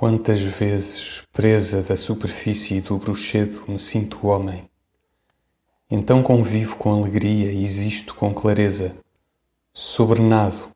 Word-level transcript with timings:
Quantas 0.00 0.40
vezes, 0.40 1.24
presa 1.30 1.82
da 1.82 1.94
superfície 1.94 2.80
do 2.80 2.96
bruxedo, 2.96 3.64
me 3.68 3.78
sinto 3.78 4.28
homem. 4.28 4.66
Então 5.90 6.22
convivo 6.22 6.78
com 6.78 6.90
alegria 6.90 7.52
e 7.52 7.62
existo 7.62 8.14
com 8.14 8.32
clareza, 8.32 8.96
sobrenado, 9.74 10.72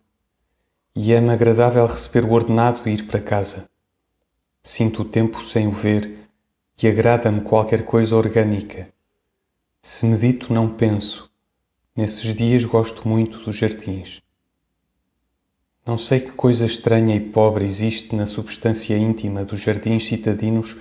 e 0.95 1.15
é-me 1.15 1.31
agradável 1.31 1.87
receber 1.87 2.27
o 2.27 2.33
ordenado 2.33 2.87
e 2.87 2.93
ir 2.93 3.07
para 3.07 3.19
casa. 3.19 3.67
Sinto 4.63 5.01
o 5.01 5.07
tempo 5.07 5.43
sem 5.43 5.67
o 5.69 5.71
ver 5.71 6.29
e 6.83 6.87
agrada-me 6.87 7.41
qualquer 7.41 7.87
coisa 7.87 8.15
orgânica. 8.15 8.91
Se 9.81 10.05
medito, 10.05 10.53
não 10.53 10.69
penso. 10.69 11.31
Nesses 11.97 12.35
dias 12.35 12.63
gosto 12.67 13.09
muito 13.09 13.39
dos 13.39 13.57
jardins. 13.57 14.24
Não 15.87 15.99
sei 15.99 16.19
que 16.19 16.31
coisa 16.31 16.65
estranha 16.65 17.15
e 17.15 17.21
pobre 17.21 17.67
existe 17.67 18.17
na 18.17 18.25
substância 18.25 18.97
íntima 18.97 19.45
dos 19.45 19.61
jardins 19.61 20.07
citadinos 20.07 20.79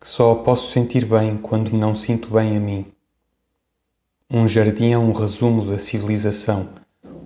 que 0.00 0.08
só 0.08 0.34
posso 0.36 0.72
sentir 0.72 1.04
bem 1.04 1.36
quando 1.36 1.76
não 1.76 1.94
sinto 1.94 2.30
bem 2.30 2.56
a 2.56 2.60
mim. 2.60 2.86
Um 4.30 4.48
jardim 4.48 4.92
é 4.92 4.98
um 4.98 5.12
resumo 5.12 5.66
da 5.66 5.78
civilização, 5.78 6.70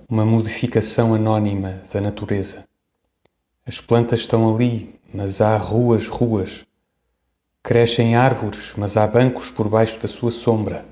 uma 0.09 0.25
modificação 0.25 1.15
anônima 1.15 1.83
da 1.93 2.01
natureza. 2.01 2.65
As 3.65 3.81
plantas 3.81 4.21
estão 4.21 4.53
ali, 4.53 4.99
mas 5.15 5.41
há 5.41 5.57
ruas, 5.57 6.09
ruas. 6.09 6.67
Crescem 7.63 8.17
árvores, 8.17 8.75
mas 8.77 8.97
há 8.97 9.07
bancos 9.07 9.51
por 9.51 9.69
baixo 9.69 10.01
da 10.01 10.09
sua 10.09 10.33
sombra. 10.33 10.85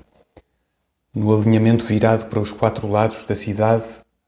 No 1.13 1.35
alinhamento 1.35 1.83
virado 1.83 2.27
para 2.27 2.39
os 2.39 2.51
quatro 2.51 2.87
lados 2.87 3.25
da 3.25 3.35
cidade, 3.35 3.83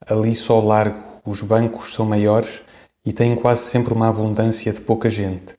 ali 0.06 0.34
só 0.34 0.60
largo 0.60 1.11
os 1.24 1.40
bancos 1.42 1.92
são 1.92 2.04
maiores 2.04 2.62
e 3.04 3.12
têm 3.12 3.36
quase 3.36 3.62
sempre 3.62 3.94
uma 3.94 4.08
abundância 4.08 4.72
de 4.72 4.80
pouca 4.80 5.08
gente. 5.08 5.54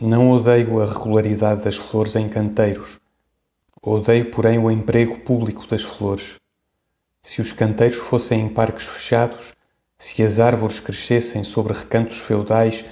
Não 0.00 0.30
odeio 0.30 0.80
a 0.80 0.86
regularidade 0.86 1.64
das 1.64 1.76
flores 1.76 2.16
em 2.16 2.28
canteiros. 2.28 2.98
Odeio, 3.82 4.30
porém, 4.30 4.58
o 4.58 4.70
emprego 4.70 5.20
público 5.20 5.66
das 5.66 5.82
flores. 5.82 6.36
Se 7.20 7.40
os 7.40 7.52
canteiros 7.52 7.98
fossem 7.98 8.40
em 8.40 8.48
parques 8.48 8.86
fechados, 8.86 9.52
se 9.98 10.22
as 10.22 10.40
árvores 10.40 10.80
crescessem 10.80 11.44
sobre 11.44 11.72
recantos 11.72 12.18
feudais, 12.18 12.84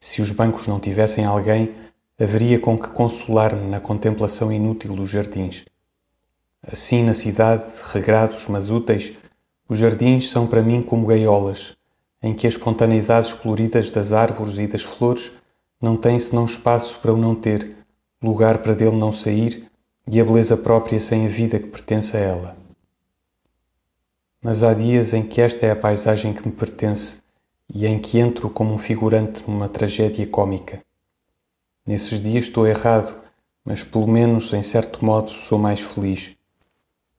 se 0.00 0.22
os 0.22 0.30
bancos 0.30 0.66
não 0.66 0.80
tivessem 0.80 1.24
alguém, 1.24 1.74
haveria 2.18 2.58
com 2.58 2.78
que 2.78 2.88
consolar-me 2.88 3.68
na 3.68 3.80
contemplação 3.80 4.52
inútil 4.52 4.94
dos 4.94 5.10
jardins. 5.10 5.64
Assim, 6.62 7.02
na 7.02 7.14
cidade, 7.14 7.64
regrados, 7.92 8.46
mas 8.48 8.70
úteis, 8.70 9.12
os 9.68 9.78
jardins 9.78 10.30
são 10.30 10.46
para 10.46 10.62
mim 10.62 10.82
como 10.82 11.06
gaiolas, 11.06 11.76
em 12.22 12.34
que 12.34 12.46
as 12.46 12.54
espontaneidades 12.54 13.34
coloridas 13.34 13.90
das 13.90 14.12
árvores 14.12 14.58
e 14.58 14.66
das 14.66 14.82
flores 14.82 15.32
não 15.80 15.96
têm 15.96 16.18
senão 16.18 16.44
espaço 16.44 16.98
para 17.00 17.12
o 17.12 17.16
não 17.16 17.34
ter, 17.34 17.76
lugar 18.22 18.58
para 18.58 18.74
dele 18.74 18.96
não 18.96 19.12
sair 19.12 19.68
e 20.10 20.20
a 20.20 20.24
beleza 20.24 20.56
própria 20.56 21.00
sem 21.00 21.26
a 21.26 21.28
vida 21.28 21.58
que 21.58 21.66
pertence 21.66 22.16
a 22.16 22.20
ela. 22.20 22.56
Mas 24.40 24.62
há 24.62 24.72
dias 24.72 25.12
em 25.12 25.22
que 25.22 25.40
esta 25.40 25.66
é 25.66 25.70
a 25.70 25.76
paisagem 25.76 26.32
que 26.32 26.46
me 26.46 26.54
pertence 26.54 27.18
e 27.72 27.86
em 27.86 27.98
que 27.98 28.18
entro 28.18 28.48
como 28.48 28.72
um 28.72 28.78
figurante 28.78 29.42
numa 29.48 29.68
tragédia 29.68 30.26
cômica. 30.26 30.80
Nesses 31.84 32.22
dias 32.22 32.44
estou 32.44 32.66
errado, 32.66 33.16
mas 33.64 33.82
pelo 33.82 34.06
menos, 34.06 34.52
em 34.52 34.62
certo 34.62 35.04
modo, 35.04 35.30
sou 35.30 35.58
mais 35.58 35.80
feliz. 35.80 36.36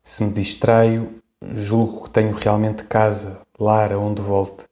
Se 0.01 0.23
me 0.23 0.31
distraio, 0.31 1.21
Julgo 1.39 2.05
que 2.05 2.09
tenho 2.09 2.33
realmente 2.33 2.83
casa, 2.85 3.41
lar 3.59 3.93
aonde 3.93 4.19
volte. 4.19 4.65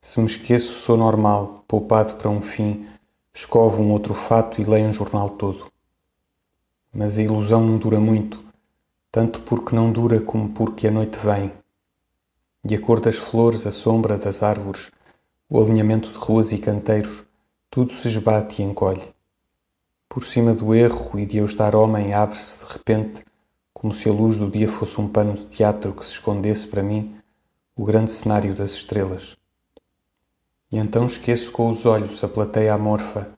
Se 0.00 0.20
me 0.20 0.26
esqueço, 0.26 0.72
sou 0.72 0.96
normal, 0.96 1.64
poupado 1.66 2.14
para 2.14 2.30
um 2.30 2.40
fim, 2.40 2.86
escovo 3.34 3.82
um 3.82 3.90
outro 3.90 4.14
fato 4.14 4.60
e 4.60 4.64
leio 4.64 4.86
um 4.86 4.92
jornal 4.92 5.30
todo. 5.30 5.68
Mas 6.92 7.18
a 7.18 7.24
ilusão 7.24 7.66
não 7.66 7.76
dura 7.76 7.98
muito, 7.98 8.40
tanto 9.10 9.42
porque 9.42 9.74
não 9.74 9.90
dura 9.90 10.20
como 10.20 10.50
porque 10.50 10.86
a 10.86 10.92
noite 10.92 11.18
vem. 11.18 11.52
E 12.64 12.72
a 12.76 12.80
cor 12.80 13.00
das 13.00 13.16
flores, 13.16 13.66
a 13.66 13.72
sombra 13.72 14.16
das 14.16 14.44
árvores, 14.44 14.92
o 15.48 15.60
alinhamento 15.60 16.08
de 16.08 16.18
ruas 16.18 16.52
e 16.52 16.58
canteiros, 16.58 17.26
tudo 17.68 17.92
se 17.92 18.06
esbate 18.06 18.62
e 18.62 18.64
encolhe. 18.64 19.12
Por 20.08 20.22
cima 20.22 20.54
do 20.54 20.72
erro 20.72 21.18
e 21.18 21.26
de 21.26 21.38
eu 21.38 21.44
estar 21.44 21.74
homem 21.74 22.14
abre-se 22.14 22.64
de 22.64 22.72
repente 22.74 23.24
como 23.72 23.92
se 23.92 24.08
a 24.08 24.12
luz 24.12 24.38
do 24.38 24.50
dia 24.50 24.68
fosse 24.68 25.00
um 25.00 25.08
pano 25.08 25.34
de 25.34 25.46
teatro 25.46 25.92
que 25.92 26.04
se 26.04 26.12
escondesse 26.12 26.66
para 26.68 26.82
mim 26.82 27.16
o 27.74 27.84
grande 27.84 28.10
cenário 28.10 28.54
das 28.54 28.72
estrelas. 28.72 29.36
E 30.70 30.78
então 30.78 31.06
esqueço 31.06 31.50
com 31.50 31.68
os 31.68 31.86
olhos 31.86 32.22
a 32.22 32.28
plateia 32.28 32.74
amorfa 32.74 33.30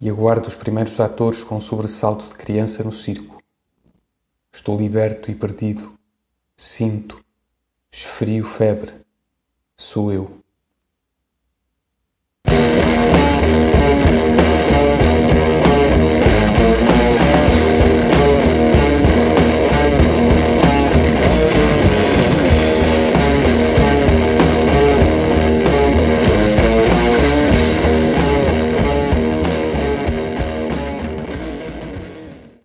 e 0.00 0.08
aguardo 0.08 0.48
os 0.48 0.56
primeiros 0.56 0.98
atores 1.00 1.42
com 1.42 1.56
um 1.56 1.60
sobressalto 1.60 2.28
de 2.28 2.34
criança 2.34 2.84
no 2.84 2.92
circo. 2.92 3.42
Estou 4.52 4.76
liberto 4.76 5.30
e 5.30 5.34
perdido. 5.34 5.98
Sinto. 6.56 7.22
Esfrio 7.90 8.44
febre. 8.44 8.92
Sou 9.76 10.12
eu. 10.12 10.47